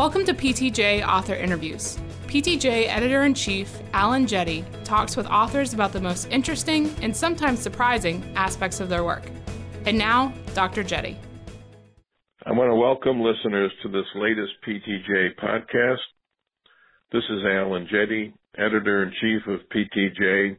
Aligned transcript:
Welcome 0.00 0.24
to 0.24 0.32
PTJ 0.32 1.06
Author 1.06 1.34
Interviews. 1.34 1.98
PTJ 2.26 2.88
Editor 2.88 3.24
in 3.24 3.34
Chief 3.34 3.70
Alan 3.92 4.26
Jette 4.26 4.64
talks 4.82 5.14
with 5.14 5.26
authors 5.26 5.74
about 5.74 5.92
the 5.92 6.00
most 6.00 6.26
interesting 6.30 6.88
and 7.02 7.14
sometimes 7.14 7.60
surprising 7.60 8.24
aspects 8.34 8.80
of 8.80 8.88
their 8.88 9.04
work. 9.04 9.24
And 9.84 9.98
now, 9.98 10.32
Dr. 10.54 10.82
Jette. 10.84 11.18
I 12.46 12.52
want 12.52 12.70
to 12.70 12.76
welcome 12.76 13.20
listeners 13.20 13.70
to 13.82 13.90
this 13.90 14.06
latest 14.14 14.52
PTJ 14.66 15.34
podcast. 15.36 16.00
This 17.12 17.24
is 17.28 17.44
Alan 17.44 17.86
Jette, 17.86 18.32
Editor 18.56 19.02
in 19.02 19.12
Chief 19.20 19.46
of 19.48 19.60
PTJ, 19.68 20.56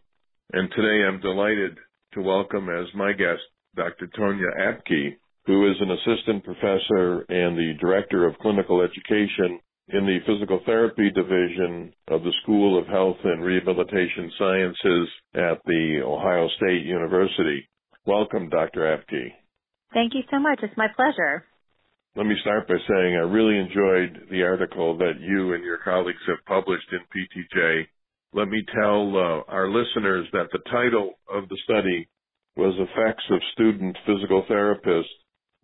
and 0.54 0.70
today 0.70 1.04
I'm 1.04 1.20
delighted 1.20 1.80
to 2.14 2.22
welcome 2.22 2.70
as 2.70 2.86
my 2.94 3.12
guest 3.14 3.42
Dr. 3.76 4.06
Tonya 4.16 4.56
Apke, 4.60 5.16
who 5.46 5.70
is 5.70 5.76
an 5.80 5.92
assistant 5.92 6.44
professor 6.44 7.26
and 7.30 7.58
the 7.58 7.74
director 7.80 8.28
of 8.28 8.38
clinical 8.40 8.82
education 8.82 9.60
in 9.90 10.06
the 10.06 10.20
physical 10.26 10.62
therapy 10.66 11.10
division 11.12 11.94
of 12.08 12.24
the 12.24 12.34
School 12.44 12.80
of 12.80 12.88
Health 12.88 13.18
and 13.24 13.44
Rehabilitation 13.44 14.32
Sciences 14.38 15.08
at 15.36 15.60
the 15.66 16.02
Ohio 16.06 16.48
State 16.58 16.86
University. 16.86 17.68
Welcome, 18.06 18.50
Dr. 18.50 18.82
Apke. 18.82 19.34
Thank 19.94 20.14
you 20.14 20.22
so 20.32 20.40
much. 20.40 20.60
It's 20.64 20.78
my 20.78 20.88
pleasure. 20.96 21.44
Let 22.16 22.26
me 22.26 22.36
start 22.42 22.68
by 22.68 22.76
saying 22.88 23.16
I 23.16 23.26
really 23.28 23.58
enjoyed 23.58 24.28
the 24.30 24.44
article 24.44 24.98
that 24.98 25.20
you 25.20 25.54
and 25.54 25.64
your 25.64 25.78
colleagues 25.78 26.24
have 26.28 26.46
published 26.46 26.88
in 26.92 27.00
PTJ. 27.00 27.86
Let 28.34 28.48
me 28.48 28.64
tell 28.74 29.16
uh, 29.16 29.52
our 29.52 29.70
listeners 29.70 30.28
that 30.32 30.48
the 30.52 30.60
title 30.70 31.20
of 31.30 31.50
the 31.50 31.58
study 31.64 32.08
was 32.56 32.76
Effects 32.78 33.24
of 33.30 33.40
Student 33.54 33.98
Physical 34.06 34.46
Therapists 34.50 35.04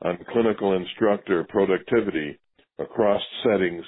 on 0.02 0.18
clinical 0.32 0.76
instructor 0.76 1.46
productivity 1.50 2.40
across 2.80 3.22
settings 3.44 3.84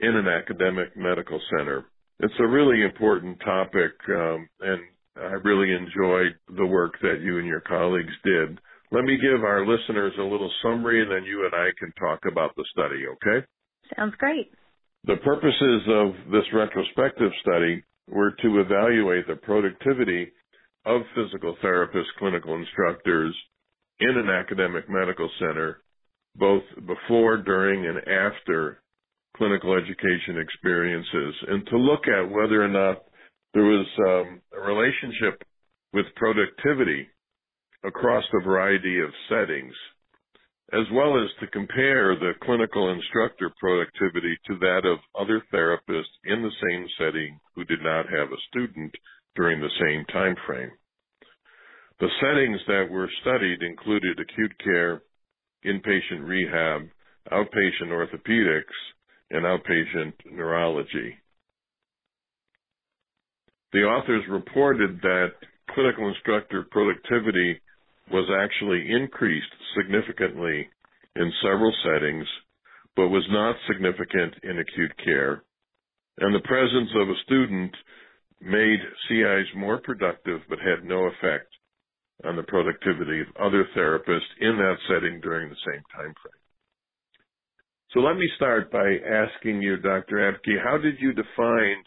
in 0.00 0.16
an 0.16 0.26
academic 0.26 0.96
medical 0.96 1.40
center. 1.56 1.84
It's 2.20 2.34
a 2.40 2.46
really 2.46 2.82
important 2.82 3.38
topic, 3.40 3.92
um, 4.08 4.48
and 4.60 4.80
I 5.16 5.34
really 5.44 5.72
enjoyed 5.72 6.34
the 6.56 6.66
work 6.66 6.94
that 7.02 7.20
you 7.22 7.38
and 7.38 7.46
your 7.46 7.60
colleagues 7.60 8.12
did. 8.24 8.58
Let 8.90 9.04
me 9.04 9.16
give 9.16 9.44
our 9.44 9.66
listeners 9.66 10.12
a 10.18 10.22
little 10.22 10.50
summary, 10.62 11.02
and 11.02 11.10
then 11.10 11.24
you 11.24 11.44
and 11.44 11.54
I 11.54 11.70
can 11.78 11.92
talk 11.98 12.20
about 12.30 12.54
the 12.56 12.64
study, 12.72 13.04
okay? 13.06 13.46
Sounds 13.96 14.14
great. 14.18 14.52
The 15.04 15.16
purposes 15.16 15.82
of 15.88 16.30
this 16.30 16.44
retrospective 16.52 17.32
study 17.40 17.82
were 18.08 18.32
to 18.42 18.60
evaluate 18.60 19.26
the 19.26 19.36
productivity 19.36 20.32
of 20.84 21.02
physical 21.14 21.56
therapists, 21.62 22.12
clinical 22.18 22.54
instructors 22.54 23.34
in 24.00 24.10
an 24.10 24.28
academic 24.28 24.88
medical 24.88 25.30
center, 25.38 25.82
both 26.36 26.62
before, 26.86 27.36
during, 27.38 27.86
and 27.86 27.98
after 27.98 28.82
clinical 29.36 29.74
education 29.76 30.38
experiences, 30.38 31.34
and 31.48 31.66
to 31.66 31.76
look 31.76 32.02
at 32.08 32.30
whether 32.30 32.62
or 32.62 32.68
not 32.68 33.04
there 33.54 33.64
was 33.64 33.86
um, 34.06 34.40
a 34.56 34.60
relationship 34.60 35.42
with 35.92 36.06
productivity 36.16 37.08
across 37.84 38.24
a 38.32 38.44
variety 38.44 39.00
of 39.00 39.10
settings, 39.28 39.74
as 40.72 40.86
well 40.92 41.22
as 41.22 41.28
to 41.40 41.46
compare 41.48 42.14
the 42.16 42.32
clinical 42.42 42.92
instructor 42.92 43.50
productivity 43.60 44.36
to 44.46 44.58
that 44.58 44.82
of 44.84 44.98
other 45.20 45.42
therapists 45.52 46.14
in 46.24 46.42
the 46.42 46.52
same 46.70 46.86
setting 46.98 47.38
who 47.54 47.64
did 47.64 47.80
not 47.82 48.06
have 48.06 48.28
a 48.28 48.42
student 48.48 48.92
during 49.36 49.60
the 49.60 49.68
same 49.80 50.04
time 50.06 50.36
frame. 50.46 50.70
The 52.00 52.08
settings 52.20 52.60
that 52.66 52.88
were 52.90 53.08
studied 53.20 53.62
included 53.62 54.18
acute 54.18 54.52
care, 54.62 55.02
inpatient 55.64 56.26
rehab, 56.26 56.88
outpatient 57.30 57.90
orthopedics, 57.90 58.64
and 59.30 59.44
outpatient 59.44 60.12
neurology. 60.30 61.16
The 63.72 63.84
authors 63.84 64.24
reported 64.28 65.00
that 65.02 65.28
clinical 65.70 66.08
instructor 66.08 66.66
productivity 66.70 67.60
was 68.10 68.28
actually 68.42 68.90
increased 68.90 69.46
significantly 69.76 70.68
in 71.16 71.32
several 71.42 71.72
settings, 71.84 72.26
but 72.96 73.08
was 73.08 73.26
not 73.30 73.56
significant 73.68 74.34
in 74.42 74.58
acute 74.58 74.92
care. 75.04 75.42
And 76.18 76.34
the 76.34 76.46
presence 76.46 76.90
of 76.96 77.08
a 77.08 77.20
student 77.24 77.74
made 78.40 78.80
CIs 79.08 79.46
more 79.56 79.78
productive 79.78 80.40
but 80.48 80.58
had 80.58 80.84
no 80.84 81.04
effect 81.04 81.51
on 82.24 82.36
the 82.36 82.42
productivity 82.42 83.20
of 83.20 83.26
other 83.40 83.66
therapists 83.76 84.30
in 84.40 84.56
that 84.56 84.76
setting 84.88 85.20
during 85.20 85.48
the 85.48 85.56
same 85.66 85.82
time 85.94 86.14
frame. 86.22 86.42
So 87.92 88.00
let 88.00 88.16
me 88.16 88.28
start 88.36 88.72
by 88.72 88.96
asking 89.04 89.60
you, 89.60 89.76
Dr. 89.76 90.16
Apke, 90.16 90.62
how 90.62 90.78
did 90.78 90.96
you 90.98 91.12
define 91.12 91.82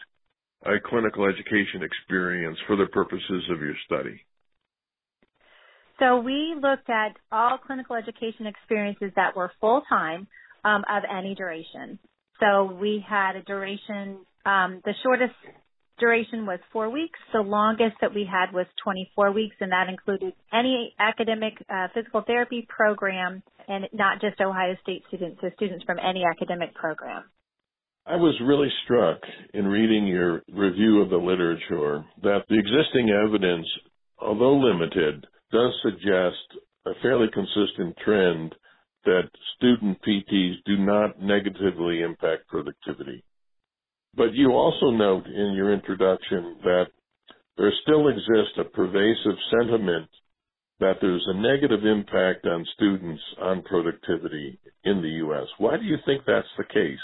a 0.64 0.78
clinical 0.84 1.26
education 1.26 1.82
experience 1.82 2.58
for 2.66 2.76
the 2.76 2.86
purposes 2.86 3.44
of 3.50 3.60
your 3.60 3.74
study? 3.84 4.20
So 5.98 6.20
we 6.20 6.54
looked 6.54 6.90
at 6.90 7.16
all 7.32 7.58
clinical 7.58 7.96
education 7.96 8.46
experiences 8.46 9.12
that 9.16 9.34
were 9.34 9.50
full 9.60 9.82
time 9.88 10.28
um, 10.64 10.84
of 10.88 11.02
any 11.10 11.34
duration. 11.34 11.98
So 12.40 12.76
we 12.80 13.04
had 13.08 13.36
a 13.36 13.42
duration, 13.42 14.18
um, 14.44 14.82
the 14.84 14.92
shortest 15.02 15.34
duration 15.98 16.46
was 16.46 16.58
four 16.72 16.90
weeks. 16.90 17.18
The 17.32 17.40
longest 17.40 17.96
that 18.00 18.14
we 18.14 18.28
had 18.30 18.52
was 18.52 18.66
24 18.84 19.32
weeks, 19.32 19.56
and 19.60 19.72
that 19.72 19.88
included 19.88 20.34
any 20.52 20.94
academic 20.98 21.54
uh, 21.68 21.88
physical 21.94 22.22
therapy 22.26 22.66
program 22.68 23.42
and 23.68 23.86
not 23.92 24.20
just 24.20 24.40
Ohio 24.40 24.76
State 24.82 25.02
students, 25.08 25.38
so 25.40 25.50
students 25.56 25.84
from 25.84 25.98
any 25.98 26.24
academic 26.24 26.74
program. 26.74 27.24
I 28.06 28.14
was 28.14 28.38
really 28.40 28.68
struck 28.84 29.18
in 29.52 29.66
reading 29.66 30.06
your 30.06 30.42
review 30.52 31.02
of 31.02 31.10
the 31.10 31.16
literature 31.16 32.04
that 32.22 32.44
the 32.48 32.58
existing 32.58 33.10
evidence, 33.10 33.66
although 34.18 34.56
limited, 34.56 35.26
does 35.50 35.72
suggest 35.82 36.62
a 36.86 36.92
fairly 37.02 37.26
consistent 37.32 37.96
trend 38.04 38.54
that 39.04 39.28
student 39.56 39.98
PTs 40.06 40.54
do 40.66 40.76
not 40.78 41.20
negatively 41.20 42.02
impact 42.02 42.46
productivity. 42.46 43.24
But 44.16 44.32
you 44.34 44.52
also 44.52 44.90
note 44.90 45.26
in 45.26 45.52
your 45.54 45.72
introduction 45.72 46.56
that 46.62 46.86
there 47.56 47.72
still 47.82 48.08
exists 48.08 48.58
a 48.58 48.64
pervasive 48.64 49.36
sentiment 49.50 50.08
that 50.80 50.96
there's 51.00 51.24
a 51.26 51.34
negative 51.34 51.84
impact 51.84 52.46
on 52.46 52.66
students 52.74 53.22
on 53.40 53.62
productivity 53.62 54.58
in 54.84 55.00
the 55.00 55.08
U.S. 55.24 55.46
Why 55.58 55.76
do 55.76 55.84
you 55.84 55.96
think 56.04 56.22
that's 56.26 56.48
the 56.58 56.64
case? 56.64 56.98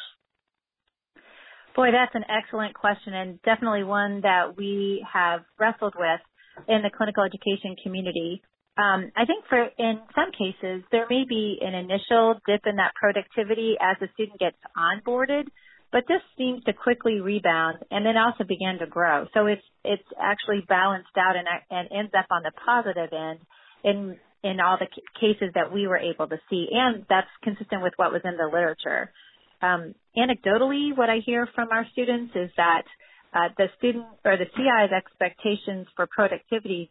Boy, 1.74 1.88
that's 1.90 2.14
an 2.14 2.24
excellent 2.28 2.74
question 2.74 3.14
and 3.14 3.40
definitely 3.42 3.84
one 3.84 4.20
that 4.22 4.56
we 4.58 5.04
have 5.10 5.40
wrestled 5.58 5.94
with 5.96 6.20
in 6.68 6.82
the 6.82 6.90
clinical 6.94 7.24
education 7.24 7.76
community. 7.82 8.42
Um, 8.76 9.10
I 9.16 9.24
think 9.24 9.44
for 9.48 9.68
in 9.78 10.00
some 10.14 10.32
cases 10.32 10.84
there 10.92 11.06
may 11.08 11.24
be 11.26 11.58
an 11.62 11.74
initial 11.74 12.34
dip 12.46 12.60
in 12.66 12.76
that 12.76 12.92
productivity 12.94 13.76
as 13.80 13.96
the 14.00 14.08
student 14.12 14.38
gets 14.38 14.56
onboarded, 14.76 15.44
but 15.92 16.04
this 16.08 16.22
seems 16.38 16.64
to 16.64 16.72
quickly 16.72 17.20
rebound 17.20 17.78
and 17.90 18.04
then 18.04 18.16
also 18.16 18.44
begin 18.44 18.78
to 18.80 18.86
grow. 18.86 19.26
So 19.34 19.46
it's 19.46 19.62
it's 19.84 20.08
actually 20.18 20.64
balanced 20.66 21.16
out 21.16 21.36
and, 21.36 21.46
and 21.70 21.88
ends 21.92 22.12
up 22.18 22.26
on 22.30 22.42
the 22.42 22.52
positive 22.64 23.12
end 23.12 23.38
in 23.84 24.16
in 24.42 24.58
all 24.58 24.78
the 24.78 24.88
cases 25.20 25.52
that 25.54 25.72
we 25.72 25.86
were 25.86 25.98
able 25.98 26.26
to 26.26 26.38
see, 26.50 26.66
and 26.72 27.06
that's 27.08 27.28
consistent 27.44 27.82
with 27.82 27.92
what 27.96 28.10
was 28.10 28.22
in 28.24 28.36
the 28.36 28.46
literature. 28.46 29.12
Um, 29.60 29.94
anecdotally, 30.16 30.96
what 30.96 31.08
I 31.08 31.18
hear 31.24 31.48
from 31.54 31.68
our 31.70 31.86
students 31.92 32.32
is 32.34 32.50
that 32.56 32.82
uh, 33.32 33.48
the 33.56 33.66
student 33.78 34.06
or 34.24 34.36
the 34.36 34.50
CI's 34.56 34.90
expectations 34.90 35.86
for 35.94 36.08
productivity 36.08 36.90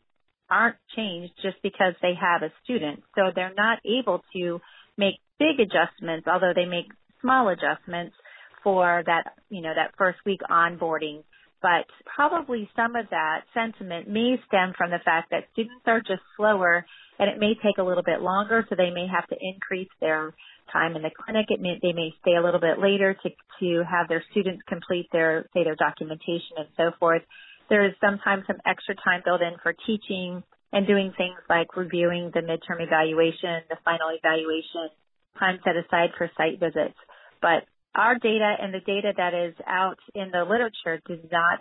aren't 0.49 0.77
changed 0.95 1.33
just 1.41 1.57
because 1.61 1.93
they 2.01 2.13
have 2.15 2.41
a 2.41 2.53
student. 2.63 3.03
So 3.15 3.31
they're 3.35 3.53
not 3.53 3.79
able 3.85 4.21
to 4.33 4.61
make 4.97 5.15
big 5.37 5.59
adjustments, 5.59 6.27
although 6.31 6.53
they 6.55 6.65
make 6.65 6.87
small 7.19 7.49
adjustments 7.49 8.15
for 8.63 9.03
that, 9.05 9.33
you 9.49 9.61
know, 9.61 9.73
that 9.75 9.93
first 9.97 10.19
week 10.25 10.41
onboarding. 10.49 11.23
But 11.61 11.85
probably 12.15 12.69
some 12.75 12.95
of 12.95 13.05
that 13.11 13.41
sentiment 13.53 14.09
may 14.09 14.41
stem 14.47 14.73
from 14.75 14.89
the 14.89 14.99
fact 15.05 15.29
that 15.29 15.45
students 15.53 15.85
are 15.85 15.99
just 15.99 16.23
slower 16.35 16.85
and 17.19 17.29
it 17.29 17.37
may 17.37 17.53
take 17.53 17.77
a 17.77 17.83
little 17.83 18.01
bit 18.01 18.21
longer, 18.21 18.65
so 18.67 18.75
they 18.75 18.89
may 18.89 19.05
have 19.05 19.27
to 19.27 19.37
increase 19.39 19.89
their 19.99 20.33
time 20.73 20.95
in 20.95 21.03
the 21.03 21.11
clinic. 21.13 21.45
It 21.49 21.61
may, 21.61 21.77
they 21.79 21.93
may 21.93 22.13
stay 22.21 22.33
a 22.33 22.41
little 22.41 22.59
bit 22.59 22.79
later 22.79 23.13
to, 23.13 23.29
to 23.59 23.83
have 23.85 24.07
their 24.07 24.23
students 24.31 24.63
complete 24.67 25.07
their, 25.11 25.45
say, 25.53 25.63
their 25.63 25.75
documentation 25.75 26.57
and 26.57 26.67
so 26.75 26.97
forth. 26.99 27.21
There 27.69 27.85
is 27.85 27.93
sometimes 28.01 28.43
some 28.47 28.57
extra 28.65 28.95
time 28.95 29.21
built 29.23 29.41
in 29.41 29.53
for 29.61 29.75
teaching 29.85 30.41
and 30.73 30.87
doing 30.87 31.13
things 31.15 31.37
like 31.47 31.77
reviewing 31.77 32.31
the 32.33 32.41
midterm 32.41 32.81
evaluation, 32.81 33.61
the 33.69 33.77
final 33.85 34.09
evaluation, 34.09 34.89
time 35.37 35.59
set 35.63 35.75
aside 35.77 36.09
for 36.17 36.31
site 36.35 36.59
visits. 36.59 36.97
But 37.41 37.69
our 37.95 38.15
data 38.15 38.55
and 38.61 38.73
the 38.73 38.79
data 38.79 39.13
that 39.15 39.33
is 39.33 39.53
out 39.67 39.97
in 40.15 40.31
the 40.31 40.43
literature 40.43 41.01
does 41.07 41.25
not 41.31 41.59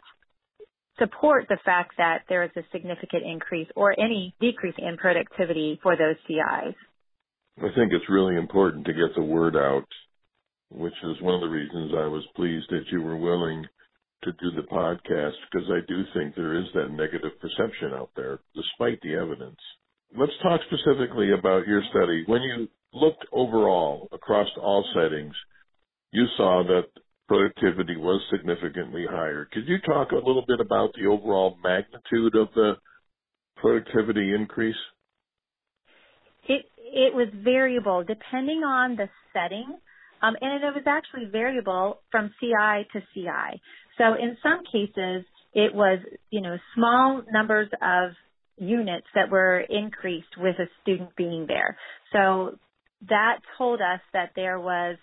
support 0.99 1.47
the 1.49 1.59
fact 1.65 1.95
that 1.99 2.23
there 2.29 2.45
is 2.45 2.51
a 2.57 2.63
significant 2.73 3.25
increase 3.25 3.69
or 3.75 3.99
any 3.99 4.35
decrease 4.41 4.75
in 4.79 4.97
productivity 4.97 5.79
for 5.83 5.97
those 5.97 6.17
CIs. 6.27 6.75
I 7.59 7.69
think 7.75 7.93
it's 7.93 8.09
really 8.09 8.37
important 8.37 8.87
to 8.87 8.93
get 8.93 9.15
the 9.17 9.23
word 9.23 9.57
out 9.57 9.87
which 10.71 10.95
is 11.03 11.21
one 11.21 11.35
of 11.35 11.41
the 11.41 11.49
reasons 11.49 11.93
I 11.95 12.07
was 12.07 12.25
pleased 12.37 12.67
that 12.71 12.85
you 12.91 13.03
were 13.03 13.17
willing 13.17 13.67
to 14.23 14.33
do 14.33 14.51
the 14.55 14.69
podcast 14.69 15.35
because 15.51 15.69
I 15.69 15.81
do 15.89 16.05
think 16.15 16.35
there 16.35 16.59
is 16.59 16.67
that 16.75 16.93
negative 16.93 17.33
perception 17.41 17.93
out 17.95 18.11
there 18.17 18.39
despite 18.55 19.01
the 19.03 19.15
evidence. 19.15 19.59
Let's 20.17 20.33
talk 20.43 20.61
specifically 20.67 21.33
about 21.33 21.67
your 21.67 21.83
study. 21.91 22.25
When 22.27 22.43
you 22.43 22.69
looked 22.93 23.25
overall 23.33 24.09
across 24.13 24.49
all 24.61 24.85
settings, 24.95 25.35
you 26.13 26.27
saw 26.37 26.63
that 26.67 26.85
productivity 27.29 27.97
was 27.97 28.21
significantly 28.31 29.07
higher. 29.09 29.49
Could 29.53 29.69
you 29.69 29.79
talk 29.87 30.11
a 30.11 30.17
little 30.17 30.45
bit 30.47 30.61
about 30.61 30.91
the 30.95 31.07
overall 31.07 31.57
magnitude 31.63 32.35
of 32.35 32.49
the 32.55 32.73
productivity 33.57 34.35
increase? 34.35 34.75
It 36.49 36.67
it 36.77 37.15
was 37.15 37.29
variable 37.33 38.03
depending 38.03 38.65
on 38.65 38.97
the 38.97 39.09
setting, 39.33 39.79
um, 40.23 40.35
and 40.41 40.65
it 40.65 40.75
was 40.75 40.83
actually 40.87 41.27
variable 41.31 42.01
from 42.11 42.35
CI 42.41 42.89
to 42.93 43.01
CI. 43.15 43.61
So 43.97 44.15
in 44.15 44.37
some 44.43 44.65
cases, 44.65 45.25
it 45.55 45.73
was 45.73 46.01
you 46.31 46.41
know 46.41 46.57
small 46.75 47.23
numbers 47.31 47.69
of 47.81 48.11
units 48.57 49.07
that 49.15 49.31
were 49.31 49.61
increased 49.61 50.37
with 50.37 50.57
a 50.59 50.67
student 50.83 51.15
being 51.17 51.47
there. 51.47 51.77
So 52.13 52.59
that 53.09 53.39
told 53.57 53.81
us 53.81 54.01
that 54.13 54.33
there 54.35 54.59
was 54.59 54.97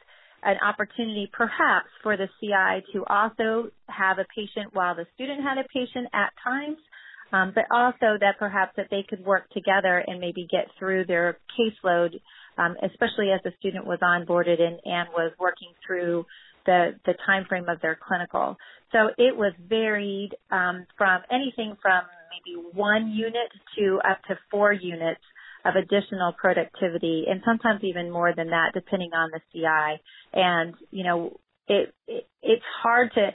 an 0.44 0.58
opportunity 0.64 1.30
perhaps 1.32 1.88
for 2.04 2.18
the 2.18 2.28
CI 2.40 2.86
to 2.94 3.04
also 3.06 3.70
have 3.88 4.20
a 4.20 4.26
patient 4.36 4.74
while 4.74 4.96
the 4.96 5.06
student 5.16 5.42
had 5.42 5.58
a 5.58 5.68
patient 5.74 6.08
at 6.14 6.32
times 6.44 6.78
um, 7.34 7.52
but 7.54 7.66
also 7.72 8.18
that 8.20 8.36
perhaps 8.40 8.74
that 8.78 8.88
they 8.90 9.04
could 9.08 9.24
work 9.26 9.50
together 9.52 10.04
and 10.06 10.20
maybe 10.20 10.48
get 10.50 10.68
through 10.80 11.06
their 11.06 11.38
caseload, 11.58 12.20
um, 12.58 12.76
especially 12.84 13.32
as 13.32 13.42
the 13.44 13.52
student 13.60 13.86
was 13.86 14.00
onboarded 14.02 14.62
and, 14.62 14.80
and 14.86 15.10
was 15.10 15.32
working 15.40 15.70
through 15.86 16.26
the 16.66 16.92
the 17.06 17.14
time 17.26 17.46
frame 17.48 17.70
of 17.70 17.80
their 17.82 17.98
clinical. 18.08 18.58
So 18.92 19.10
it 19.18 19.36
was 19.36 19.54
varied 19.68 20.32
um, 20.52 20.86
from 20.98 21.22
anything 21.32 21.78
from 21.82 22.02
maybe 22.32 22.62
one 22.74 23.10
unit 23.10 23.52
to 23.78 24.00
up 24.10 24.22
to 24.28 24.38
four 24.50 24.72
units 24.72 25.22
of 25.66 25.76
additional 25.76 26.34
productivity 26.34 27.26
and 27.30 27.42
sometimes 27.46 27.84
even 27.84 28.12
more 28.12 28.34
than 28.36 28.50
that 28.50 28.72
depending 28.74 29.12
on 29.14 29.30
the 29.32 29.42
CI. 29.52 30.02
And, 30.34 30.74
you 30.92 31.04
know, 31.04 31.40
it, 31.68 31.94
it 32.08 32.28
it's 32.42 32.64
hard 32.82 33.12
to 33.16 33.32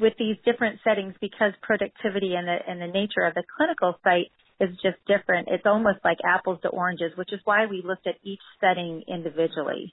with 0.00 0.12
these 0.18 0.36
different 0.44 0.78
settings 0.84 1.14
because 1.20 1.52
productivity 1.62 2.34
and 2.34 2.46
the 2.46 2.56
and 2.66 2.80
the 2.80 2.86
nature 2.86 3.26
of 3.26 3.34
the 3.34 3.42
clinical 3.56 3.98
site 4.04 4.30
is 4.60 4.70
just 4.82 4.98
different. 5.06 5.48
It's 5.50 5.66
almost 5.66 5.98
like 6.04 6.18
apples 6.24 6.60
to 6.62 6.68
oranges, 6.68 7.12
which 7.16 7.32
is 7.32 7.40
why 7.44 7.66
we 7.66 7.82
looked 7.84 8.06
at 8.06 8.14
each 8.22 8.40
setting 8.60 9.02
individually. 9.08 9.92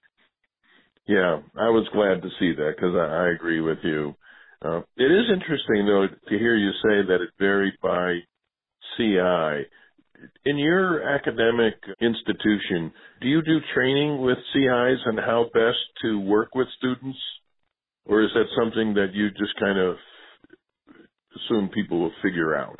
Yeah, 1.08 1.40
I 1.58 1.70
was 1.70 1.88
glad 1.92 2.22
to 2.22 2.30
see 2.40 2.54
that 2.54 2.74
because 2.76 2.94
I, 2.96 3.26
I 3.26 3.30
agree 3.32 3.62
with 3.62 3.80
you. 3.84 4.14
Uh, 4.62 4.82
it 4.98 5.10
is 5.10 5.26
interesting 5.34 5.88
though 5.88 6.08
to 6.08 6.38
hear 6.38 6.56
you 6.56 6.72
say 6.84 7.08
that 7.08 7.22
it 7.22 7.30
varied 7.40 7.76
by 7.82 8.20
CI. 8.98 9.66
In 10.46 10.58
your 10.58 11.04
academic 11.04 11.76
institution, 12.02 12.92
do 13.22 13.28
you 13.28 13.42
do 13.42 13.60
training 13.74 14.22
with 14.22 14.38
CIs 14.54 15.00
on 15.06 15.18
how 15.18 15.46
best 15.54 15.78
to 16.02 16.20
work 16.20 16.56
with 16.56 16.68
students? 16.78 17.18
or 18.10 18.24
is 18.24 18.32
that 18.34 18.46
something 18.58 18.96
that 18.96 19.14
you 19.14 19.30
just 19.30 19.56
kind 19.60 19.78
of 19.78 19.96
assume 21.36 21.70
people 21.70 22.00
will 22.00 22.12
figure 22.24 22.56
out? 22.56 22.80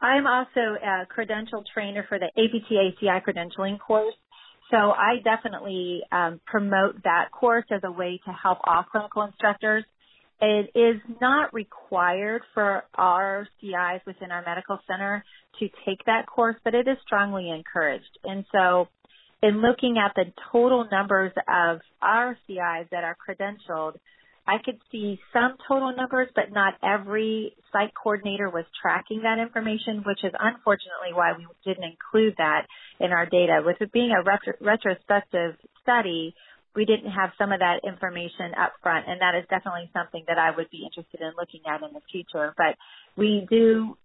I'm 0.00 0.26
also 0.26 0.78
a 0.82 1.06
credential 1.06 1.64
trainer 1.74 2.06
for 2.08 2.18
the 2.18 2.26
APTA 2.26 2.96
CI 3.00 3.20
credentialing 3.26 3.78
course. 3.78 4.14
So 4.70 4.76
I 4.76 5.16
definitely 5.24 6.02
um, 6.12 6.40
promote 6.46 7.02
that 7.02 7.30
course 7.32 7.66
as 7.72 7.80
a 7.84 7.90
way 7.90 8.20
to 8.24 8.32
help 8.32 8.58
all 8.64 8.84
clinical 8.90 9.22
instructors. 9.22 9.84
It 10.40 10.70
is 10.74 11.00
not 11.20 11.52
required 11.52 12.42
for 12.54 12.84
our 12.94 13.46
CIs 13.60 14.00
within 14.06 14.30
our 14.30 14.42
medical 14.44 14.78
center 14.86 15.24
to 15.58 15.68
take 15.84 16.04
that 16.06 16.26
course, 16.26 16.56
but 16.64 16.74
it 16.74 16.88
is 16.88 16.96
strongly 17.04 17.50
encouraged. 17.50 18.18
And 18.24 18.44
so 18.50 18.88
in 19.42 19.60
looking 19.60 19.96
at 19.98 20.12
the 20.14 20.32
total 20.50 20.86
numbers 20.90 21.32
of 21.48 21.80
our 22.00 22.36
CIs 22.46 22.88
that 22.90 23.04
are 23.04 23.16
credentialed, 23.16 23.96
I 24.46 24.56
could 24.64 24.78
see 24.90 25.20
some 25.32 25.56
total 25.68 25.94
numbers, 25.94 26.28
but 26.34 26.50
not 26.50 26.74
every 26.82 27.54
site 27.72 27.92
coordinator 27.94 28.50
was 28.50 28.64
tracking 28.80 29.22
that 29.22 29.38
information, 29.38 30.02
which 30.04 30.24
is 30.24 30.32
unfortunately 30.38 31.12
why 31.12 31.34
we 31.36 31.46
didn't 31.64 31.84
include 31.84 32.34
that 32.38 32.66
in 32.98 33.12
our 33.12 33.26
data. 33.26 33.62
With 33.64 33.76
it 33.80 33.92
being 33.92 34.10
a 34.10 34.22
retro- 34.22 34.58
retrospective 34.60 35.54
study, 35.82 36.34
we 36.74 36.84
didn't 36.84 37.10
have 37.10 37.30
some 37.36 37.52
of 37.52 37.60
that 37.60 37.80
information 37.84 38.54
up 38.58 38.72
front, 38.82 39.06
and 39.08 39.20
that 39.20 39.34
is 39.34 39.44
definitely 39.50 39.90
something 39.92 40.24
that 40.28 40.38
I 40.38 40.54
would 40.54 40.70
be 40.70 40.86
interested 40.86 41.20
in 41.20 41.32
looking 41.38 41.62
at 41.66 41.82
in 41.82 41.92
the 41.92 42.02
future. 42.10 42.54
But 42.56 42.76
we 43.16 43.46
do 43.50 43.96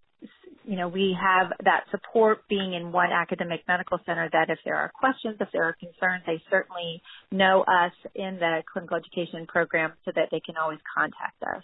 you 0.65 0.75
know, 0.75 0.87
we 0.87 1.15
have 1.19 1.51
that 1.63 1.85
support 1.91 2.47
being 2.49 2.73
in 2.73 2.91
one 2.91 3.11
academic 3.11 3.61
medical 3.67 3.99
center 4.05 4.29
that 4.31 4.49
if 4.49 4.57
there 4.65 4.75
are 4.75 4.91
questions, 4.99 5.37
if 5.39 5.49
there 5.53 5.63
are 5.63 5.73
concerns, 5.73 6.23
they 6.25 6.41
certainly 6.49 7.01
know 7.31 7.61
us 7.61 7.93
in 8.15 8.37
the 8.39 8.63
clinical 8.71 8.97
education 8.97 9.45
program 9.47 9.93
so 10.05 10.11
that 10.15 10.29
they 10.31 10.39
can 10.39 10.55
always 10.57 10.79
contact 10.95 11.41
us. 11.43 11.63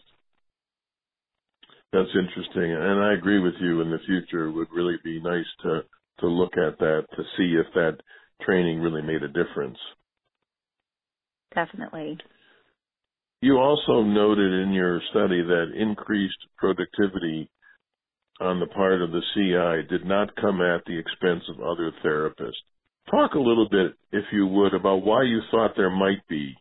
That's 1.92 2.14
interesting. 2.14 2.72
And 2.72 3.04
I 3.04 3.14
agree 3.14 3.40
with 3.40 3.56
you 3.60 3.82
in 3.82 3.90
the 3.90 4.00
future 4.06 4.48
it 4.48 4.52
would 4.52 4.72
really 4.72 4.98
be 5.04 5.20
nice 5.20 5.50
to, 5.64 5.82
to 6.20 6.28
look 6.28 6.54
at 6.58 6.78
that 6.80 7.06
to 7.18 7.24
see 7.38 7.58
if 7.58 7.74
that 7.74 7.98
training 8.46 8.80
really 8.80 9.02
made 9.02 9.24
a 9.24 9.28
difference. 9.28 9.78
Definitely. 11.54 12.18
You 13.42 13.58
also 13.58 14.04
noted 14.04 14.54
in 14.62 14.72
your 14.72 15.02
study 15.10 15.42
that 15.42 15.74
increased 15.76 16.38
productivity 16.58 17.50
on 18.40 18.60
the 18.60 18.68
part 18.68 19.02
of 19.02 19.12
the 19.12 19.22
CI 19.34 19.88
did 19.88 20.06
not 20.06 20.36
come 20.36 20.62
at 20.62 20.86
the 20.86 20.98
expense 20.98 21.44
of 21.50 21.60
other 21.60 21.92
therapists. 22.04 22.62
Talk 23.10 23.34
a 23.34 23.40
little 23.40 23.68
bit, 23.70 23.94
if 24.12 24.26
you 24.32 24.48
would, 24.48 24.74
about 24.74 25.04
why 25.04 25.24
you 25.24 25.42
thought 25.50 25.72
there 25.76 25.90
might 25.90 26.26
be, 26.30 26.56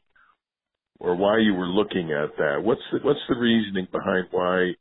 or 0.98 1.16
why 1.16 1.38
you 1.38 1.54
were 1.54 1.66
looking 1.66 2.12
at 2.12 2.36
that. 2.36 2.62
What's 2.62 2.80
the, 2.92 2.98
what's 3.02 3.20
the 3.28 3.36
reasoning 3.36 3.88
behind 3.92 4.26
why 4.30 4.72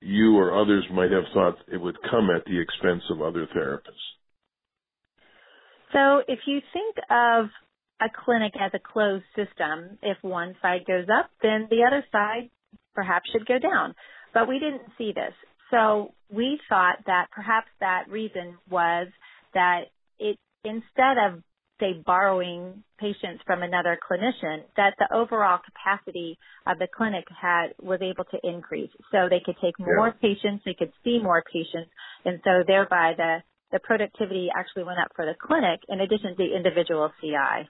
you 0.00 0.36
or 0.36 0.60
others 0.60 0.84
might 0.92 1.12
have 1.12 1.24
thought 1.32 1.58
it 1.72 1.80
would 1.80 1.96
come 2.10 2.28
at 2.30 2.44
the 2.44 2.60
expense 2.60 3.02
of 3.10 3.22
other 3.22 3.46
therapists? 3.56 4.18
So, 5.92 6.22
if 6.26 6.40
you 6.46 6.60
think 6.72 6.96
of 7.10 7.46
a 8.04 8.24
clinic 8.24 8.52
as 8.60 8.72
a 8.74 8.78
closed 8.78 9.24
system, 9.36 9.98
if 10.02 10.18
one 10.22 10.54
side 10.60 10.84
goes 10.86 11.06
up, 11.08 11.30
then 11.42 11.68
the 11.70 11.84
other 11.86 12.04
side 12.12 12.50
perhaps 12.94 13.30
should 13.30 13.46
go 13.46 13.58
down. 13.58 13.94
But 14.34 14.48
we 14.48 14.58
didn't 14.58 14.82
see 14.98 15.12
this. 15.12 15.34
So 15.70 16.12
we 16.30 16.60
thought 16.68 16.98
that 17.06 17.26
perhaps 17.32 17.68
that 17.80 18.04
reason 18.10 18.58
was 18.68 19.08
that 19.54 19.84
it 20.18 20.36
instead 20.64 21.16
of 21.18 21.42
say 21.80 22.00
borrowing 22.06 22.84
patients 22.98 23.42
from 23.44 23.62
another 23.62 23.98
clinician, 23.98 24.62
that 24.76 24.94
the 24.98 25.12
overall 25.12 25.58
capacity 25.58 26.38
of 26.66 26.78
the 26.78 26.86
clinic 26.86 27.24
had 27.28 27.74
was 27.82 28.00
able 28.00 28.24
to 28.24 28.38
increase. 28.44 28.90
So 29.10 29.28
they 29.28 29.40
could 29.44 29.56
take 29.60 29.78
more 29.80 30.14
yeah. 30.14 30.28
patients, 30.34 30.62
they 30.64 30.74
could 30.74 30.92
see 31.02 31.18
more 31.18 31.42
patients, 31.52 31.90
and 32.24 32.40
so 32.44 32.62
thereby 32.66 33.14
the 33.16 33.38
the 33.72 33.80
productivity 33.80 34.48
actually 34.54 34.84
went 34.84 34.98
up 34.98 35.08
for 35.16 35.24
the 35.24 35.34
clinic 35.34 35.80
in 35.88 36.00
addition 36.00 36.30
to 36.30 36.36
the 36.36 36.54
individual 36.54 37.10
CI. 37.20 37.68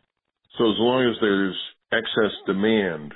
So 0.59 0.64
as 0.71 0.76
long 0.78 1.09
as 1.09 1.16
there's 1.21 1.56
excess 1.92 2.32
demand 2.47 3.14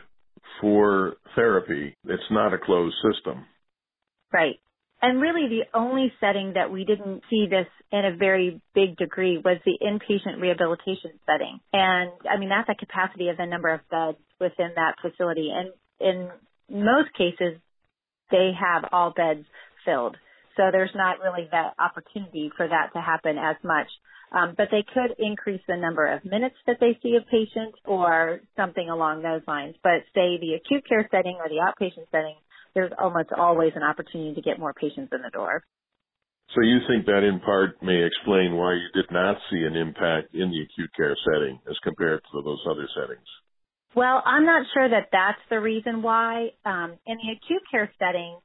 for 0.61 1.17
therapy, 1.35 1.95
it's 2.05 2.31
not 2.31 2.55
a 2.55 2.59
closed 2.59 2.97
system. 3.13 3.45
Right. 4.33 4.57
And 5.03 5.21
really 5.21 5.49
the 5.49 5.79
only 5.79 6.13
setting 6.21 6.55
that 6.55 6.73
we 6.73 6.85
didn't 6.85 7.23
see 7.29 7.47
this 7.51 7.67
in 7.93 8.05
a 8.07 8.17
very 8.17 8.61
big 8.75 8.97
degree 8.97 9.39
was 9.39 9.59
the 9.65 9.79
inpatient 9.83 10.41
rehabilitation 10.41 11.13
setting. 11.27 11.61
And 11.73 12.13
I 12.29 12.39
mean, 12.39 12.49
that's 12.49 12.69
a 12.71 12.75
capacity 12.75 13.29
of 13.29 13.37
the 13.37 13.47
number 13.47 13.69
of 13.69 13.81
beds 13.91 14.19
within 14.41 14.71
that 14.77 14.95
facility. 15.03 15.53
And 15.55 15.71
in 16.01 16.31
most 16.71 17.13
cases, 17.17 17.61
they 18.31 18.53
have 18.59 18.89
all 18.91 19.13
beds 19.15 19.45
filled. 19.85 20.17
So 20.57 20.71
there's 20.73 20.95
not 20.95 21.21
really 21.21 21.47
that 21.53 21.75
opportunity 21.79 22.51
for 22.57 22.67
that 22.67 22.93
to 22.95 23.01
happen 23.01 23.37
as 23.37 23.57
much. 23.63 23.89
Um, 24.37 24.55
but 24.57 24.69
they 24.71 24.85
could 24.93 25.17
increase 25.19 25.63
the 25.67 25.77
number 25.77 26.05
of 26.05 26.25
minutes 26.25 26.57
that 26.67 26.77
they 26.79 26.99
see 27.03 27.17
a 27.17 27.25
patient 27.25 27.75
or 27.87 28.41
something 28.55 28.91
along 28.91 29.23
those 29.23 29.41
lines. 29.49 29.77
But 29.83 30.05
say 30.15 30.37
the 30.37 30.61
acute 30.61 30.85
care 30.87 31.09
setting 31.11 31.39
or 31.41 31.49
the 31.49 31.65
outpatient 31.65 32.11
setting, 32.13 32.37
there's 32.75 32.93
almost 33.01 33.31
always 33.37 33.73
an 33.77 33.83
opportunity 33.83 34.35
to 34.35 34.43
get 34.43 34.59
more 34.59 34.75
patients 34.75 35.09
in 35.13 35.23
the 35.23 35.31
door. 35.33 35.65
So 36.55 36.61
you 36.61 36.81
think 36.87 37.07
that 37.07 37.25
in 37.25 37.41
part 37.41 37.83
may 37.83 38.05
explain 38.05 38.55
why 38.55 38.75
you 38.75 38.89
did 38.95 39.11
not 39.11 39.39
see 39.51 39.65
an 39.65 39.75
impact 39.75 40.35
in 40.35 40.51
the 40.51 40.63
acute 40.63 40.91
care 40.95 41.17
setting 41.33 41.59
as 41.69 41.77
compared 41.83 42.21
to 42.21 42.43
those 42.43 42.63
other 42.71 42.87
settings? 42.95 43.27
Well, 43.95 44.23
I'm 44.25 44.45
not 44.45 44.67
sure 44.75 44.89
that 44.89 45.09
that's 45.11 45.41
the 45.49 45.59
reason 45.59 46.03
why. 46.03 46.51
Um, 46.67 46.99
in 47.07 47.17
the 47.17 47.33
acute 47.33 47.63
care 47.71 47.91
setting, 47.99 48.39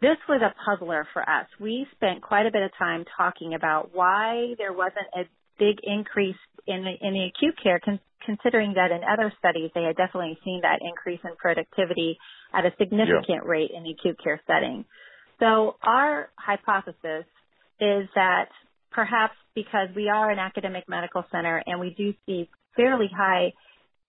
this 0.00 0.16
was 0.28 0.42
a 0.42 0.54
puzzler 0.64 1.06
for 1.12 1.22
us. 1.22 1.46
We 1.60 1.86
spent 1.94 2.22
quite 2.22 2.46
a 2.46 2.50
bit 2.50 2.62
of 2.62 2.70
time 2.78 3.04
talking 3.16 3.54
about 3.54 3.90
why 3.94 4.54
there 4.58 4.72
wasn't 4.72 5.06
a 5.14 5.22
big 5.58 5.78
increase 5.82 6.36
in 6.66 6.84
the, 6.84 7.06
in 7.06 7.14
the 7.14 7.30
acute 7.34 7.54
care 7.62 7.80
con- 7.84 8.00
considering 8.24 8.74
that 8.74 8.90
in 8.90 9.00
other 9.04 9.32
studies 9.38 9.70
they 9.74 9.82
had 9.82 9.96
definitely 9.96 10.38
seen 10.44 10.60
that 10.62 10.80
increase 10.82 11.20
in 11.24 11.36
productivity 11.36 12.18
at 12.52 12.64
a 12.64 12.70
significant 12.78 13.44
yeah. 13.44 13.48
rate 13.50 13.70
in 13.74 13.84
the 13.84 13.90
acute 13.90 14.18
care 14.22 14.40
setting. 14.46 14.84
So 15.40 15.76
our 15.82 16.30
hypothesis 16.36 17.26
is 17.80 18.08
that 18.14 18.48
perhaps 18.90 19.34
because 19.54 19.88
we 19.94 20.08
are 20.08 20.30
an 20.30 20.38
academic 20.38 20.84
medical 20.88 21.24
center 21.30 21.62
and 21.66 21.80
we 21.80 21.94
do 21.96 22.14
see 22.26 22.48
fairly 22.76 23.10
high 23.14 23.52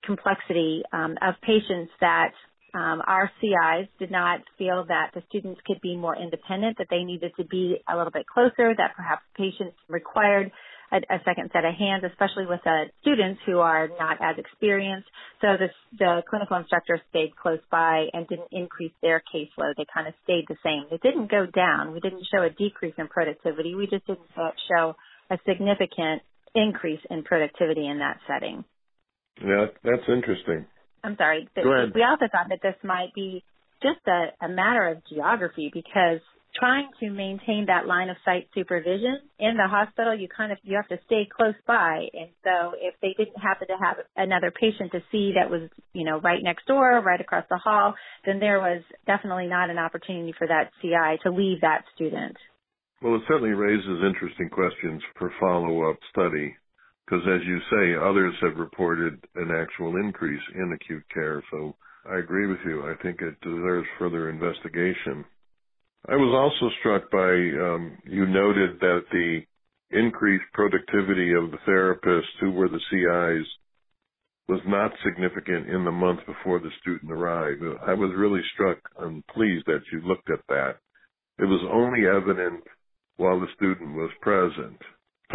complexity 0.04 0.84
um, 0.94 1.18
of 1.22 1.36
patients 1.42 1.92
that 2.00 2.32
um, 2.76 3.02
our 3.08 3.32
CIs 3.40 3.88
did 4.00 4.12
not 4.12 4.42
feel 4.58 4.84
that 4.90 5.12
the 5.14 5.24
students 5.30 5.62
could 5.66 5.80
be 5.82 5.96
more 5.96 6.16
independent, 6.16 6.78
that 6.78 6.88
they 6.90 7.04
needed 7.04 7.32
to 7.38 7.46
be 7.46 7.78
a 7.88 7.96
little 7.96 8.12
bit 8.12 8.28
closer, 8.28 8.76
that 8.76 8.96
perhaps 8.98 9.24
patients 9.38 9.78
required 9.88 10.52
a, 10.92 10.98
a 10.98 11.20
second 11.24 11.50
set 11.54 11.64
of 11.64 11.74
hands, 11.74 12.04
especially 12.04 12.46
with 12.46 12.60
uh, 12.66 12.92
students 13.00 13.40
who 13.46 13.60
are 13.60 13.88
not 13.98 14.18
as 14.22 14.38
experienced. 14.38 15.08
So 15.40 15.56
the, 15.58 15.70
the 15.98 16.22
clinical 16.30 16.58
instructors 16.58 17.00
stayed 17.10 17.36
close 17.36 17.64
by 17.72 18.08
and 18.12 18.28
didn't 18.28 18.52
increase 18.52 18.94
their 19.02 19.24
caseload. 19.34 19.76
They 19.78 19.86
kind 19.94 20.08
of 20.08 20.14
stayed 20.26 20.44
the 20.50 20.58
same. 20.62 20.84
It 20.92 21.02
didn't 21.02 21.32
go 21.32 21.46
down. 21.46 21.94
We 21.94 22.02
didn't 22.02 22.28
show 22.30 22.44
a 22.44 22.50
decrease 22.50 22.96
in 22.98 23.08
productivity. 23.08 23.74
We 23.76 23.88
just 23.88 24.06
didn't 24.06 24.28
show 24.36 24.96
a 25.32 25.38
significant 25.48 26.24
increase 26.54 27.02
in 27.10 27.24
productivity 27.24 27.88
in 27.88 28.00
that 28.00 28.20
setting. 28.28 28.66
Yeah, 29.40 29.68
that's 29.84 30.08
interesting. 30.08 30.66
I'm 31.06 31.18
sorry. 31.18 31.48
We 31.56 32.04
also 32.04 32.26
thought 32.32 32.50
that 32.50 32.60
this 32.62 32.76
might 32.84 33.14
be 33.14 33.44
just 33.82 34.00
a, 34.08 34.46
a 34.46 34.50
matter 34.50 34.88
of 34.88 35.04
geography 35.08 35.70
because 35.74 36.20
trying 36.58 36.90
to 37.00 37.10
maintain 37.10 37.66
that 37.68 37.86
line 37.86 38.10
of 38.10 38.16
sight 38.24 38.48
supervision 38.56 39.20
in 39.40 39.58
the 39.58 39.68
hospital, 39.68 40.16
you 40.16 40.28
kind 40.28 40.52
of 40.52 40.58
you 40.64 40.78
have 40.78 40.88
to 40.88 40.98
stay 41.06 41.28
close 41.30 41.56
by. 41.68 42.08
And 42.14 42.30
so 42.44 42.74
if 42.80 42.96
they 43.02 43.14
didn't 43.18 43.38
happen 43.38 43.68
to 43.68 43.78
have 43.80 43.98
another 44.16 44.52
patient 44.52 44.92
to 44.94 45.02
see 45.12 45.34
that 45.36 45.52
was, 45.52 45.70
you 45.94 46.06
know, 46.06 46.20
right 46.22 46.42
next 46.42 46.66
door, 46.66 47.02
right 47.06 47.20
across 47.20 47.46
the 47.50 47.58
hall, 47.58 47.94
then 48.26 48.40
there 48.40 48.60
was 48.60 48.82
definitely 49.06 49.48
not 49.48 49.70
an 49.70 49.78
opportunity 49.78 50.34
for 50.38 50.48
that 50.48 50.72
CI 50.82 51.20
to 51.24 51.32
leave 51.32 51.62
that 51.62 51.84
student. 51.96 52.38
Well, 53.02 53.16
it 53.16 53.22
certainly 53.28 53.52
raises 53.52 54.02
interesting 54.08 54.50
questions 54.50 55.02
for 55.20 55.32
follow-up 55.40 55.98
study 56.12 56.56
because 57.06 57.24
as 57.28 57.42
you 57.46 57.60
say, 57.70 57.96
others 57.96 58.34
have 58.42 58.58
reported 58.58 59.24
an 59.36 59.52
actual 59.52 59.98
increase 59.98 60.42
in 60.56 60.72
acute 60.74 61.04
care. 61.14 61.44
So 61.52 61.76
I 62.10 62.18
agree 62.18 62.48
with 62.48 62.60
you. 62.66 62.84
I 62.90 62.96
think 63.02 63.22
it 63.22 63.40
deserves 63.42 63.88
further 64.00 64.30
investigation. 64.30 65.26
I 66.08 66.16
was 66.16 66.34
also 66.34 66.74
struck 66.80 67.10
by 67.12 67.34
um, 67.34 67.98
you 68.06 68.26
noted 68.26 68.80
that 68.80 69.06
the 69.12 69.42
increased 69.92 70.46
productivity 70.54 71.34
of 71.34 71.52
the 71.52 71.58
therapists 71.68 72.40
who 72.40 72.52
were 72.52 72.70
the 72.70 72.80
CIs 72.90 73.48
was 74.48 74.62
not 74.68 74.92
significant 75.04 75.70
in 75.70 75.84
the 75.84 75.92
month 75.92 76.20
before 76.28 76.60
the 76.60 76.70
student 76.82 77.12
arrived. 77.12 77.64
I 77.88 77.94
was 77.94 78.12
really 78.16 78.42
struck 78.54 78.78
and 79.00 79.26
pleased 79.28 79.66
that 79.66 79.82
you 79.92 80.02
looked 80.02 80.30
at 80.30 80.46
that. 80.50 80.78
It 81.40 81.46
was 81.46 81.66
only 81.72 82.08
evident 82.08 82.64
while 83.18 83.40
the 83.40 83.52
student 83.56 83.96
was 83.96 84.12
present. 84.22 84.80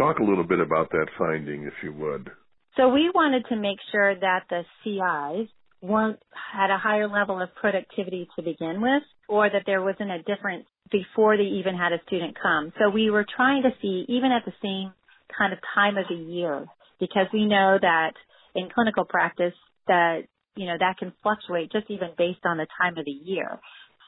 Talk 0.01 0.17
a 0.17 0.23
little 0.23 0.43
bit 0.43 0.59
about 0.59 0.89
that 0.89 1.05
finding, 1.15 1.65
if 1.65 1.73
you 1.83 1.93
would. 1.93 2.31
So 2.75 2.89
we 2.89 3.11
wanted 3.13 3.45
to 3.49 3.55
make 3.55 3.77
sure 3.91 4.15
that 4.15 4.45
the 4.49 4.63
CIs 4.83 5.47
weren't 5.79 6.17
had 6.33 6.71
a 6.71 6.79
higher 6.79 7.07
level 7.07 7.39
of 7.39 7.53
productivity 7.53 8.27
to 8.35 8.41
begin 8.41 8.81
with, 8.81 9.03
or 9.29 9.47
that 9.47 9.61
there 9.67 9.83
wasn't 9.83 10.09
a 10.09 10.23
difference 10.23 10.65
before 10.91 11.37
they 11.37 11.43
even 11.43 11.75
had 11.75 11.93
a 11.93 12.01
student 12.07 12.35
come. 12.41 12.73
So 12.79 12.89
we 12.89 13.11
were 13.11 13.27
trying 13.35 13.61
to 13.61 13.69
see, 13.79 14.05
even 14.09 14.31
at 14.31 14.43
the 14.43 14.53
same 14.63 14.91
kind 15.37 15.53
of 15.53 15.59
time 15.75 15.97
of 15.97 16.05
the 16.09 16.15
year, 16.15 16.65
because 16.99 17.27
we 17.31 17.45
know 17.45 17.77
that 17.79 18.13
in 18.55 18.69
clinical 18.73 19.05
practice 19.05 19.53
that 19.85 20.21
you 20.55 20.65
know 20.65 20.77
that 20.79 20.97
can 20.97 21.13
fluctuate 21.21 21.71
just 21.71 21.85
even 21.91 22.09
based 22.17 22.43
on 22.43 22.57
the 22.57 22.65
time 22.81 22.97
of 22.97 23.05
the 23.05 23.11
year. 23.11 23.59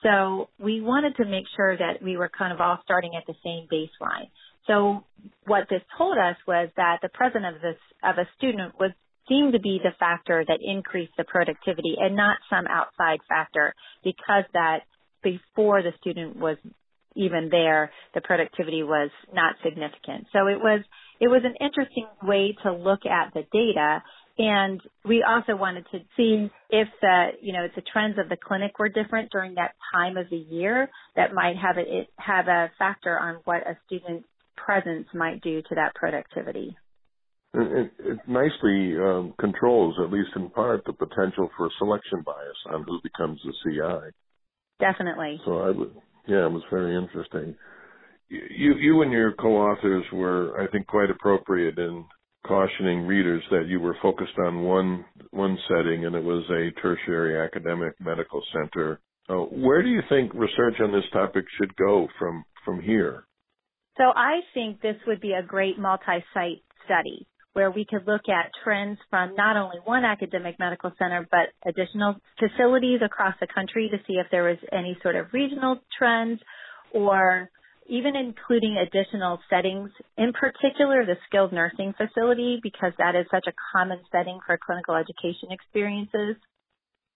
So 0.01 0.49
we 0.59 0.81
wanted 0.81 1.17
to 1.17 1.25
make 1.25 1.45
sure 1.55 1.77
that 1.77 2.01
we 2.01 2.17
were 2.17 2.31
kind 2.35 2.51
of 2.51 2.59
all 2.59 2.79
starting 2.83 3.11
at 3.15 3.27
the 3.27 3.35
same 3.43 3.67
baseline. 3.71 4.29
So 4.67 5.03
what 5.45 5.67
this 5.69 5.81
told 5.97 6.17
us 6.17 6.35
was 6.47 6.69
that 6.77 6.99
the 7.01 7.09
presence 7.09 7.45
of 7.55 7.61
this 7.61 7.79
of 8.03 8.17
a 8.17 8.27
student 8.37 8.73
was 8.79 8.91
seemed 9.27 9.53
to 9.53 9.59
be 9.59 9.79
the 9.81 9.91
factor 9.99 10.43
that 10.45 10.59
increased 10.61 11.13
the 11.17 11.23
productivity 11.23 11.95
and 11.97 12.15
not 12.15 12.37
some 12.49 12.65
outside 12.67 13.19
factor 13.29 13.73
because 14.03 14.43
that 14.53 14.79
before 15.23 15.81
the 15.81 15.93
student 16.01 16.35
was 16.35 16.57
even 17.15 17.47
there, 17.49 17.91
the 18.13 18.21
productivity 18.21 18.83
was 18.83 19.11
not 19.33 19.55
significant. 19.63 20.27
So 20.33 20.47
it 20.47 20.59
was 20.59 20.81
it 21.19 21.27
was 21.27 21.43
an 21.45 21.55
interesting 21.61 22.07
way 22.21 22.55
to 22.63 22.73
look 22.73 23.05
at 23.05 23.33
the 23.33 23.43
data 23.53 24.03
and 24.37 24.81
we 25.05 25.23
also 25.23 25.55
wanted 25.55 25.85
to 25.91 25.99
see 26.17 26.49
if 26.71 26.87
the, 27.01 27.27
you 27.41 27.53
know, 27.53 27.67
the 27.75 27.83
trends 27.93 28.17
of 28.17 28.29
the 28.29 28.37
clinic 28.37 28.79
were 28.79 28.89
different 28.89 29.31
during 29.31 29.55
that 29.55 29.75
time 29.93 30.17
of 30.17 30.27
the 30.31 30.37
year 30.37 30.89
that 31.15 31.33
might 31.35 31.55
have 31.55 31.77
a, 31.77 32.07
have 32.17 32.47
a 32.47 32.71
factor 32.79 33.17
on 33.19 33.35
what 33.45 33.61
a 33.67 33.77
student's 33.85 34.27
presence 34.55 35.07
might 35.13 35.41
do 35.41 35.61
to 35.61 35.75
that 35.75 35.95
productivity. 35.95 36.75
It, 37.55 37.91
it 37.99 38.19
nicely 38.27 38.97
um, 38.97 39.33
controls, 39.39 39.95
at 40.03 40.11
least 40.11 40.31
in 40.35 40.49
part, 40.49 40.83
the 40.85 40.93
potential 40.93 41.49
for 41.55 41.69
selection 41.77 42.23
bias 42.25 42.57
on 42.73 42.83
who 42.83 42.99
becomes 43.03 43.39
the 43.43 43.53
CI. 43.63 44.11
Definitely. 44.79 45.39
So 45.45 45.59
I 45.59 45.69
would, 45.69 45.95
yeah, 46.27 46.45
it 46.45 46.51
was 46.51 46.63
very 46.71 46.95
interesting. 46.95 47.55
You, 48.29 48.73
you 48.75 49.01
and 49.03 49.11
your 49.11 49.33
co-authors 49.33 50.05
were, 50.11 50.59
I 50.59 50.67
think, 50.71 50.87
quite 50.87 51.11
appropriate 51.11 51.77
in 51.77 52.05
cautioning 52.47 53.05
readers 53.05 53.43
that 53.51 53.67
you 53.67 53.79
were 53.79 53.95
focused 54.01 54.37
on 54.39 54.63
one 54.63 55.05
one 55.31 55.57
setting, 55.67 56.05
and 56.05 56.15
it 56.15 56.23
was 56.23 56.43
a 56.49 56.71
tertiary 56.81 57.39
academic 57.39 57.93
medical 57.99 58.41
center. 58.51 58.99
Uh, 59.29 59.35
where 59.35 59.81
do 59.81 59.89
you 59.89 60.01
think 60.09 60.33
research 60.33 60.75
on 60.81 60.91
this 60.91 61.05
topic 61.13 61.45
should 61.57 61.73
go 61.75 62.07
from 62.19 62.43
from 62.65 62.81
here? 62.81 63.25
So 63.97 64.05
I 64.05 64.41
think 64.53 64.81
this 64.81 64.95
would 65.05 65.21
be 65.21 65.33
a 65.33 65.43
great 65.43 65.77
multi-site 65.77 66.63
study 66.85 67.27
where 67.53 67.69
we 67.69 67.85
could 67.85 68.07
look 68.07 68.27
at 68.27 68.51
trends 68.63 68.97
from 69.09 69.35
not 69.35 69.55
only 69.55 69.77
one 69.85 70.03
academic 70.03 70.57
medical 70.57 70.91
center, 70.97 71.27
but 71.29 71.53
additional 71.69 72.15
facilities 72.39 73.01
across 73.05 73.35
the 73.39 73.47
country 73.53 73.89
to 73.91 73.97
see 74.07 74.13
if 74.13 74.25
there 74.31 74.43
was 74.43 74.57
any 74.71 74.97
sort 75.03 75.15
of 75.15 75.27
regional 75.33 75.77
trends 75.97 76.41
or 76.91 77.49
even 77.87 78.15
including 78.15 78.77
additional 78.77 79.39
settings, 79.49 79.91
in 80.17 80.31
particular 80.33 81.05
the 81.05 81.15
skilled 81.27 81.51
nursing 81.51 81.93
facility, 81.93 82.59
because 82.63 82.93
that 82.97 83.15
is 83.15 83.25
such 83.29 83.45
a 83.47 83.53
common 83.71 83.99
setting 84.11 84.39
for 84.47 84.57
clinical 84.65 84.95
education 84.95 85.51
experiences. 85.51 86.37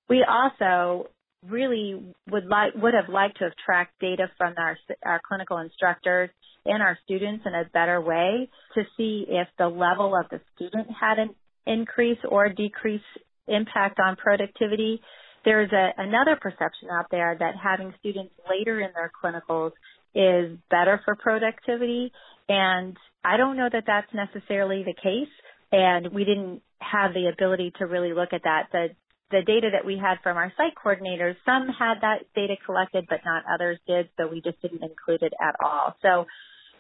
We 0.10 0.24
also 0.28 1.08
really 1.46 2.02
would 2.30 2.46
like 2.46 2.74
would 2.76 2.94
have 2.94 3.14
liked 3.14 3.38
to 3.38 3.46
have 3.46 3.54
tracked 3.64 4.00
data 4.00 4.30
from 4.38 4.54
our 4.58 4.78
our 5.06 5.22
clinical 5.28 5.58
instructors 5.58 6.30
and 6.66 6.82
our 6.82 6.98
students 7.06 7.46
in 7.46 7.54
a 7.54 7.70
better 7.74 8.02
way 8.02 8.50
to 8.76 8.84
see 8.98 9.26
if 9.30 9.48
the 9.58 9.68
level 9.68 10.16
of 10.16 10.30
the 10.30 10.42
student 10.56 10.88
had 11.00 11.20
an 11.20 11.30
increase 11.66 12.20
or 12.28 12.50
decrease 12.50 13.02
impact 13.48 14.00
on 14.00 14.16
productivity. 14.16 15.02
There's 15.46 15.72
a, 15.72 15.90
another 15.98 16.38
perception 16.40 16.90
out 16.92 17.06
there 17.10 17.36
that 17.40 17.56
having 17.62 17.94
students 18.00 18.34
later 18.50 18.82
in 18.82 18.90
their 18.94 19.12
clinicals 19.24 19.72
is 20.14 20.58
better 20.70 21.02
for 21.06 21.16
productivity. 21.16 22.12
And 22.50 22.98
I 23.24 23.38
don't 23.38 23.58
know 23.58 23.70
that 23.72 23.84
that's 23.88 24.12
necessarily 24.14 24.84
the 24.84 24.94
case. 24.94 25.32
And 25.72 26.14
we 26.14 26.26
didn't 26.26 26.62
have 26.80 27.14
the 27.14 27.30
ability 27.32 27.74
to 27.80 27.86
really 27.86 28.14
look 28.14 28.34
at 28.34 28.44
that. 28.44 28.68
The 28.72 28.88
the 29.32 29.42
data 29.46 29.70
that 29.74 29.86
we 29.86 29.98
had 29.98 30.18
from 30.24 30.38
our 30.38 30.52
site 30.56 30.74
coordinators, 30.76 31.36
some 31.46 31.68
had 31.68 32.02
that 32.02 32.26
data 32.36 32.56
collected, 32.66 33.06
but 33.10 33.20
not 33.26 33.44
others 33.52 33.78
did, 33.88 34.10
so 34.18 34.28
we 34.28 34.42
just 34.42 34.62
didn't 34.62 34.84
include 34.84 35.22
it 35.22 35.34
at 35.42 35.56
all. 35.64 35.96
So 36.02 36.26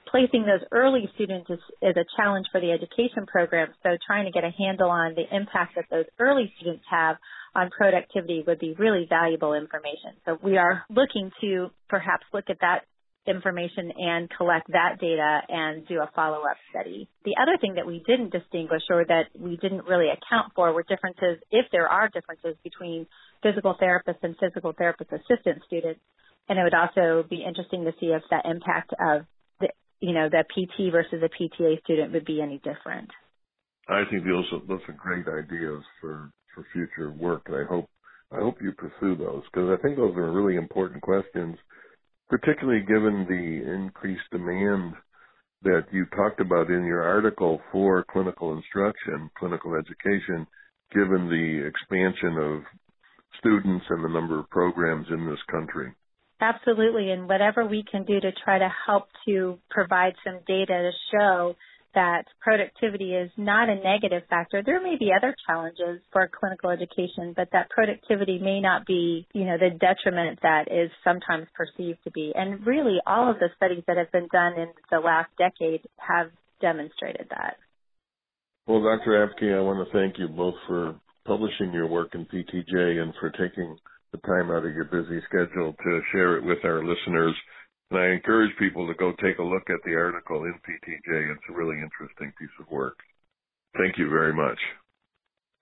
placing 0.09 0.43
those 0.43 0.65
early 0.71 1.09
students 1.15 1.49
is, 1.49 1.59
is 1.81 1.95
a 1.97 2.05
challenge 2.15 2.47
for 2.51 2.61
the 2.61 2.71
education 2.71 3.25
program. 3.27 3.69
So 3.83 3.97
trying 4.05 4.25
to 4.25 4.31
get 4.31 4.43
a 4.43 4.51
handle 4.51 4.89
on 4.89 5.15
the 5.15 5.23
impact 5.35 5.75
that 5.75 5.85
those 5.91 6.05
early 6.19 6.53
students 6.57 6.83
have 6.89 7.17
on 7.55 7.69
productivity 7.69 8.43
would 8.45 8.59
be 8.59 8.73
really 8.77 9.05
valuable 9.09 9.53
information. 9.53 10.15
So 10.25 10.37
we 10.41 10.57
are 10.57 10.85
looking 10.89 11.31
to 11.41 11.69
perhaps 11.89 12.23
look 12.33 12.45
at 12.49 12.57
that 12.61 12.85
information 13.27 13.91
and 13.97 14.29
collect 14.29 14.67
that 14.71 14.97
data 14.99 15.41
and 15.49 15.87
do 15.87 15.99
a 15.99 16.09
follow-up 16.15 16.57
study. 16.69 17.07
The 17.25 17.35
other 17.41 17.57
thing 17.59 17.75
that 17.75 17.85
we 17.85 18.03
didn't 18.07 18.31
distinguish 18.31 18.83
or 18.89 19.05
that 19.05 19.29
we 19.37 19.57
didn't 19.57 19.85
really 19.85 20.07
account 20.07 20.53
for 20.55 20.73
were 20.73 20.83
differences, 20.83 21.41
if 21.51 21.65
there 21.71 21.87
are 21.87 22.09
differences 22.09 22.55
between 22.63 23.07
physical 23.43 23.75
therapists 23.81 24.23
and 24.23 24.35
physical 24.39 24.73
therapist 24.77 25.11
assistant 25.11 25.61
students. 25.65 25.99
And 26.49 26.57
it 26.57 26.63
would 26.63 26.73
also 26.73 27.27
be 27.29 27.43
interesting 27.47 27.83
to 27.85 27.91
see 27.99 28.07
if 28.07 28.23
that 28.31 28.45
impact 28.45 28.93
of 28.93 29.25
the, 29.59 29.69
you 29.99 30.13
know, 30.13 30.29
the 30.29 30.43
PT 30.47 30.91
versus 30.91 31.21
a 31.21 31.29
PTA 31.29 31.81
student 31.83 32.13
would 32.13 32.25
be 32.25 32.41
any 32.41 32.57
different. 32.57 33.09
I 33.89 34.03
think 34.09 34.23
those 34.23 34.45
are, 34.51 34.65
those 34.67 34.81
are 34.87 34.93
great 34.93 35.27
ideas 35.27 35.83
for, 35.99 36.31
for 36.53 36.65
future 36.73 37.11
work, 37.11 37.43
and 37.47 37.55
I 37.55 37.63
hope 37.63 37.89
I 38.31 38.39
hope 38.39 38.57
you 38.61 38.73
pursue 38.73 39.15
those 39.15 39.43
because 39.45 39.69
I 39.69 39.81
think 39.81 39.95
those 39.95 40.15
are 40.17 40.31
really 40.31 40.57
important 40.57 41.01
questions 41.01 41.55
particularly 42.29 42.81
given 42.81 43.25
the 43.27 43.73
increased 43.73 44.29
demand 44.31 44.93
that 45.63 45.85
you 45.91 46.05
talked 46.15 46.39
about 46.39 46.69
in 46.69 46.85
your 46.85 47.03
article 47.03 47.59
for 47.71 48.05
clinical 48.11 48.55
instruction, 48.55 49.29
clinical 49.37 49.75
education 49.75 50.45
given 50.93 51.27
the 51.27 51.67
expansion 51.67 52.37
of 52.37 52.61
students 53.39 53.85
and 53.89 54.03
the 54.03 54.09
number 54.09 54.39
of 54.39 54.49
programs 54.49 55.07
in 55.09 55.25
this 55.25 55.39
country. 55.51 55.91
Absolutely, 56.39 57.11
and 57.11 57.27
whatever 57.27 57.65
we 57.65 57.83
can 57.89 58.05
do 58.05 58.19
to 58.19 58.31
try 58.43 58.59
to 58.59 58.69
help 58.85 59.07
to 59.25 59.57
provide 59.69 60.13
some 60.23 60.39
data 60.47 60.91
to 60.91 60.91
show 61.11 61.55
that 61.93 62.25
productivity 62.41 63.13
is 63.13 63.31
not 63.37 63.69
a 63.69 63.75
negative 63.75 64.23
factor. 64.29 64.61
There 64.63 64.81
may 64.81 64.97
be 64.97 65.11
other 65.15 65.35
challenges 65.47 66.01
for 66.11 66.29
clinical 66.29 66.69
education, 66.69 67.33
but 67.35 67.49
that 67.53 67.69
productivity 67.69 68.39
may 68.39 68.59
not 68.59 68.85
be, 68.85 69.27
you 69.33 69.45
know, 69.45 69.57
the 69.57 69.71
detriment 69.71 70.39
that 70.43 70.71
is 70.71 70.91
sometimes 71.03 71.47
perceived 71.55 71.99
to 72.03 72.11
be. 72.11 72.31
And 72.35 72.65
really, 72.65 72.97
all 73.05 73.29
of 73.29 73.39
the 73.39 73.49
studies 73.55 73.83
that 73.87 73.97
have 73.97 74.11
been 74.11 74.27
done 74.31 74.53
in 74.59 74.67
the 74.91 74.99
last 74.99 75.29
decade 75.37 75.81
have 75.97 76.31
demonstrated 76.61 77.27
that. 77.29 77.57
Well, 78.67 78.83
Dr. 78.83 79.25
Apke, 79.25 79.55
I 79.55 79.61
want 79.61 79.87
to 79.87 79.93
thank 79.93 80.19
you 80.19 80.27
both 80.27 80.55
for 80.67 80.95
publishing 81.25 81.71
your 81.73 81.87
work 81.87 82.15
in 82.15 82.25
PTJ 82.25 83.01
and 83.01 83.13
for 83.19 83.29
taking 83.31 83.77
the 84.11 84.17
time 84.19 84.51
out 84.51 84.65
of 84.65 84.73
your 84.73 84.85
busy 84.85 85.21
schedule 85.27 85.73
to 85.73 86.01
share 86.11 86.37
it 86.37 86.43
with 86.43 86.59
our 86.63 86.83
listeners. 86.83 87.33
And 87.91 87.99
I 87.99 88.07
encourage 88.07 88.51
people 88.57 88.87
to 88.87 88.93
go 88.93 89.13
take 89.21 89.39
a 89.39 89.43
look 89.43 89.69
at 89.69 89.79
the 89.85 89.95
article 89.95 90.43
in 90.43 90.53
PTJ. 90.53 91.31
It's 91.31 91.49
a 91.49 91.53
really 91.53 91.77
interesting 91.77 92.33
piece 92.37 92.49
of 92.59 92.69
work. 92.69 92.97
Thank 93.77 93.97
you 93.97 94.09
very 94.09 94.33
much. 94.33 94.59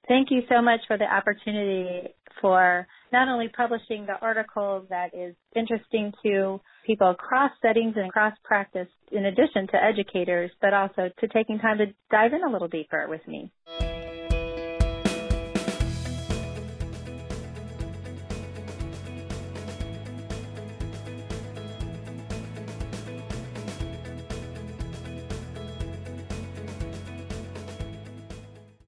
Thank 0.08 0.30
you 0.30 0.42
so 0.50 0.62
much 0.62 0.82
for 0.88 0.98
the 0.98 1.06
opportunity 1.06 2.14
for 2.42 2.88
not 3.12 3.28
only 3.28 3.48
publishing 3.48 4.06
the 4.06 4.20
article 4.22 4.86
that 4.90 5.16
is 5.16 5.36
interesting 5.56 6.12
to 6.24 6.62
people 6.86 7.10
across 7.10 7.52
settings 7.62 7.96
and 7.96 8.08
across 8.08 8.34
practice, 8.44 8.88
in 9.12 9.26
addition 9.26 9.68
to 9.68 9.84
educators, 9.84 10.52
but 10.62 10.74
also 10.74 11.10
to 11.20 11.28
taking 11.30 11.60
time 11.60 11.78
to 11.80 11.88
dive 12.12 12.34
in 12.34 12.44
a 12.44 12.52
little 12.52 12.68
deeper 12.68 13.08
with 13.10 13.26
me. 13.28 13.52